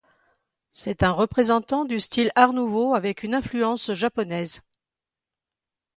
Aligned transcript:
C'est 0.71 1.03
un 1.03 1.11
représentant 1.11 1.85
du 1.85 1.99
style 1.99 2.31
art 2.33 2.53
nouveau 2.53 2.95
avec 2.95 3.21
une 3.21 3.35
influence 3.35 3.93
japonaise. 3.93 4.61